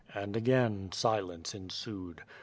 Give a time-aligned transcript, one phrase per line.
[0.15, 2.23] And again silence ensued.